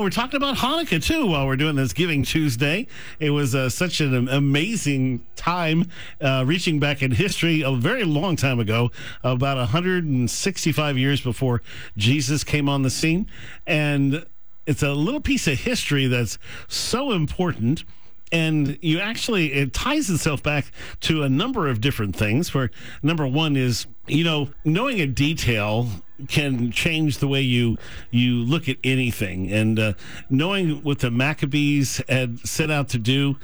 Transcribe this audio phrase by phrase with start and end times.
[0.00, 2.86] We're talking about Hanukkah too while we're doing this Giving Tuesday.
[3.18, 5.90] It was uh, such an amazing time,
[6.22, 8.92] uh, reaching back in history a very long time ago,
[9.22, 11.60] about 165 years before
[11.98, 13.26] Jesus came on the scene.
[13.66, 14.24] And
[14.66, 17.84] it's a little piece of history that's so important
[18.32, 20.70] and you actually it ties itself back
[21.00, 22.70] to a number of different things where
[23.02, 25.88] number one is you know knowing a detail
[26.28, 27.76] can change the way you
[28.10, 29.92] you look at anything and uh,
[30.28, 33.36] knowing what the maccabees had set out to do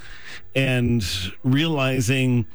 [0.55, 1.03] and
[1.43, 2.45] realizing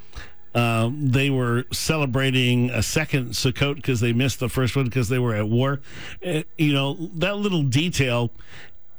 [0.55, 5.17] uh, they were celebrating a second Sukkot because they missed the first one because they
[5.17, 5.81] were at war.
[6.23, 8.29] Uh, you know, that little detail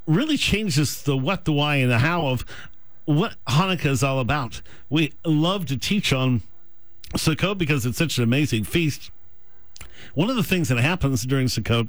[0.06, 2.44] really changes the what, the why, and the how of
[3.04, 4.62] what Hanukkah is all about.
[4.88, 6.42] We love to teach on
[7.14, 9.10] Sukkot because it's such an amazing feast.
[10.14, 11.88] One of the things that happens during Sukkot,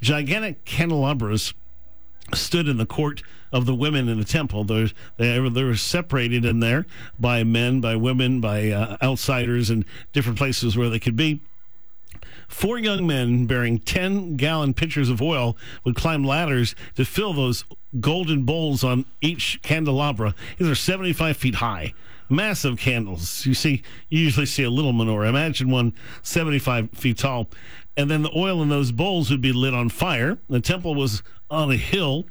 [0.00, 1.54] gigantic candelabras
[2.34, 3.22] stood in the court
[3.52, 4.64] of the women in the temple.
[4.64, 6.86] They're, they, they were separated in there
[7.18, 11.40] by men, by women, by uh, outsiders, and different places where they could be.
[12.48, 17.64] Four young men bearing 10 gallon pitchers of oil would climb ladders to fill those
[18.00, 20.34] golden bowls on each candelabra.
[20.56, 21.94] These are 75 feet high.
[22.30, 23.46] Massive candles.
[23.46, 25.28] You see, you usually see a little menorah.
[25.28, 27.48] Imagine one 75 feet tall.
[27.96, 30.38] And then the oil in those bowls would be lit on fire.
[30.48, 32.26] The temple was on a hill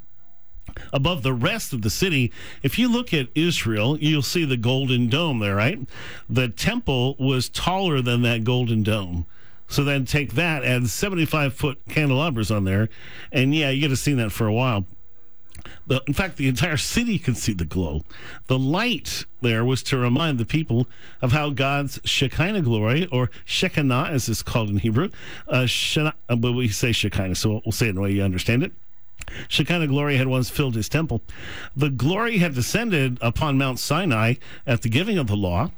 [0.93, 2.31] above the rest of the city.
[2.63, 5.79] If you look at Israel, you'll see the golden dome there, right?
[6.29, 9.25] The temple was taller than that golden dome.
[9.67, 12.89] So then take that, add 75 foot candelabras on there,
[13.31, 14.85] and yeah, you get to see that for a while.
[15.87, 18.03] The, in fact, the entire city could see the glow.
[18.47, 20.87] The light there was to remind the people
[21.21, 25.09] of how God's Shekinah glory, or Shekinah as it's called in Hebrew,
[25.47, 28.21] uh, Shana, uh, but we say Shekinah, so we'll say it in the way you
[28.21, 28.73] understand it.
[29.49, 31.21] Shekinah glory had once filled his temple.
[31.75, 35.71] The glory had descended upon Mount Sinai at the giving of the law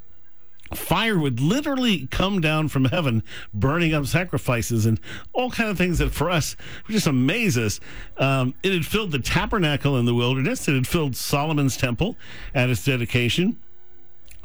[0.73, 3.23] fire would literally come down from heaven
[3.53, 4.99] burning up sacrifices and
[5.33, 6.55] all kind of things that for us
[6.89, 7.79] just amaze us.
[8.17, 10.67] Um, it had filled the tabernacle in the wilderness.
[10.67, 12.15] It had filled solomon's temple
[12.53, 13.57] at its dedication.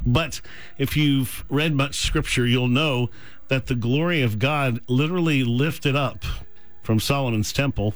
[0.05, 0.41] But
[0.77, 3.09] if you've read much scripture you'll know
[3.47, 6.23] that the glory of god literally lifted up
[6.83, 7.93] from solomon's temple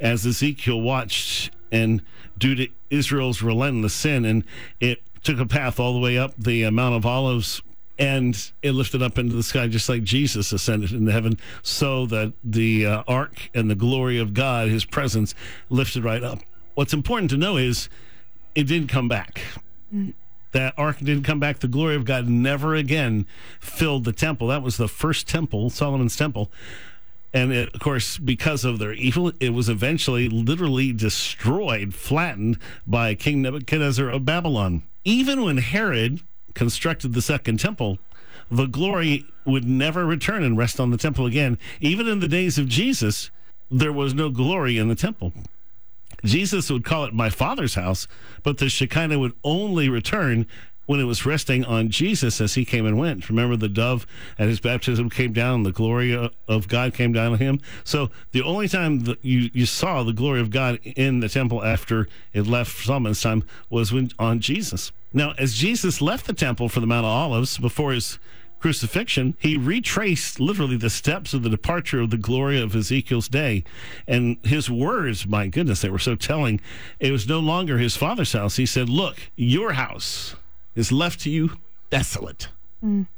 [0.00, 2.02] as ezekiel watched and
[2.36, 4.44] due to israel's relentless sin and
[4.80, 7.60] it took a path all the way up the Mount of Olives
[7.98, 12.32] and it lifted up into the sky just like Jesus ascended into heaven, so that
[12.42, 15.34] the uh, ark and the glory of God, his presence,
[15.68, 16.38] lifted right up.
[16.76, 17.90] What's important to know is
[18.54, 19.42] it didn't come back.
[20.52, 21.58] That ark didn't come back.
[21.58, 23.26] The glory of God never again
[23.60, 24.46] filled the temple.
[24.46, 26.50] That was the first temple, Solomon's temple.
[27.34, 33.14] And it, of course, because of their evil, it was eventually literally destroyed, flattened by
[33.14, 36.20] King Nebuchadnezzar of Babylon even when Herod
[36.54, 37.98] constructed the second temple,
[38.50, 41.58] the glory would never return and rest on the temple again.
[41.80, 43.30] Even in the days of Jesus,
[43.70, 45.32] there was no glory in the temple.
[46.24, 48.08] Jesus would call it my father's house,
[48.42, 50.46] but the Shekinah would only return
[50.88, 53.28] when it was resting on Jesus as he came and went.
[53.28, 54.06] Remember, the dove
[54.38, 56.14] at his baptism came down, the glory
[56.48, 57.60] of God came down on him.
[57.84, 61.62] So the only time that you, you saw the glory of God in the temple
[61.62, 64.90] after it left Solomon's time was when on Jesus.
[65.12, 68.18] Now, as Jesus left the temple for the Mount of Olives before his
[68.58, 73.62] crucifixion, he retraced literally the steps of the departure of the glory of Ezekiel's day.
[74.06, 76.62] And his words, my goodness, they were so telling.
[76.98, 78.56] It was no longer his father's house.
[78.56, 80.34] He said, Look, your house
[80.78, 81.50] is left to you
[81.90, 82.48] desolate.
[82.82, 83.08] Mm.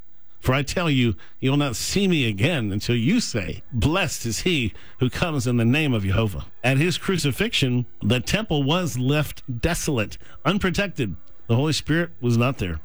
[0.41, 4.41] For I tell you, you will not see me again until you say, Blessed is
[4.41, 6.47] he who comes in the name of Jehovah.
[6.65, 10.17] At his crucifixion, the temple was left desolate,
[10.47, 11.15] unprotected.
[11.47, 12.81] The Holy Spirit was not there.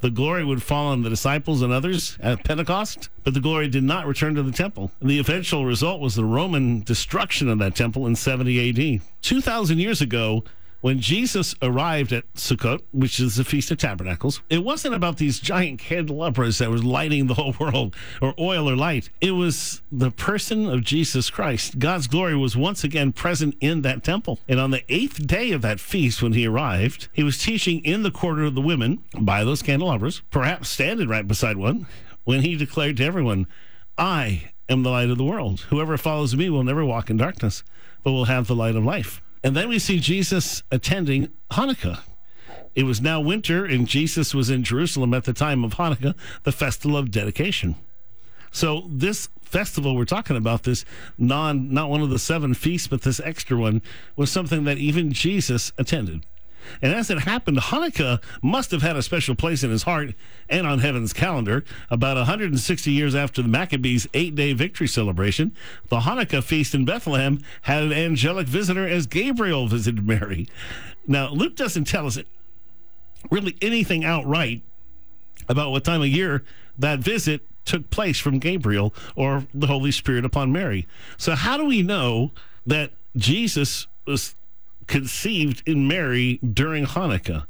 [0.00, 3.84] The glory would fall on the disciples and others at Pentecost, but the glory did
[3.84, 4.90] not return to the temple.
[5.00, 9.02] And the eventual result was the Roman destruction of that temple in 70 AD.
[9.22, 10.44] 2,000 years ago,
[10.86, 15.40] when Jesus arrived at Sukkot, which is the Feast of Tabernacles, it wasn't about these
[15.40, 19.10] giant candelabras that was lighting the whole world or oil or light.
[19.20, 21.80] It was the person of Jesus Christ.
[21.80, 24.38] God's glory was once again present in that temple.
[24.46, 28.04] And on the eighth day of that feast, when he arrived, he was teaching in
[28.04, 31.88] the quarter of the women by those candelabras, perhaps standing right beside one,
[32.22, 33.48] when he declared to everyone,
[33.98, 35.62] I am the light of the world.
[35.62, 37.64] Whoever follows me will never walk in darkness,
[38.04, 39.20] but will have the light of life.
[39.42, 42.00] And then we see Jesus attending Hanukkah.
[42.74, 46.52] It was now winter, and Jesus was in Jerusalem at the time of Hanukkah, the
[46.52, 47.76] festival of dedication.
[48.50, 50.84] So this festival we're talking about, this
[51.16, 53.82] non not one of the seven feasts, but this extra one,
[54.14, 56.24] was something that even Jesus attended.
[56.82, 60.14] And as it happened, Hanukkah must have had a special place in his heart
[60.48, 61.64] and on heaven's calendar.
[61.90, 65.54] About 160 years after the Maccabees' eight day victory celebration,
[65.88, 70.48] the Hanukkah feast in Bethlehem had an angelic visitor as Gabriel visited Mary.
[71.06, 72.18] Now, Luke doesn't tell us
[73.30, 74.62] really anything outright
[75.48, 76.44] about what time of year
[76.78, 80.86] that visit took place from Gabriel or the Holy Spirit upon Mary.
[81.18, 82.30] So, how do we know
[82.66, 84.34] that Jesus was
[84.86, 87.46] conceived in Mary during Hanukkah?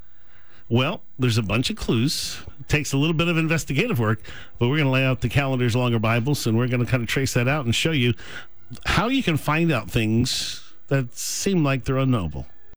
[0.68, 2.42] Well, there's a bunch of clues.
[2.60, 4.20] It takes a little bit of investigative work,
[4.58, 6.90] but we're going to lay out the calendars along our Bibles and we're going to
[6.90, 8.14] kind of trace that out and show you
[8.84, 12.46] how you can find out things that seem like they're unknowable.